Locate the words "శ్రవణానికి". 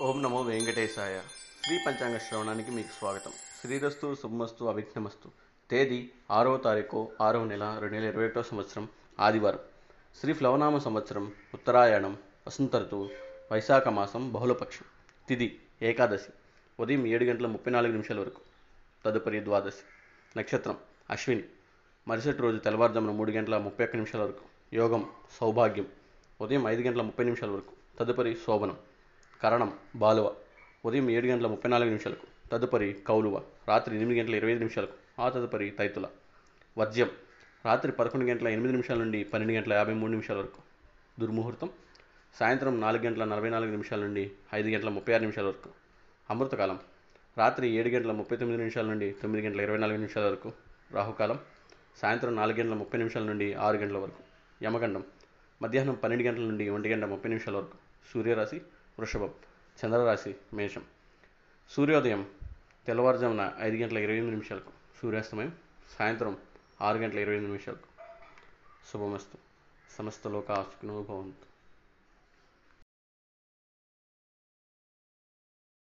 2.16-2.70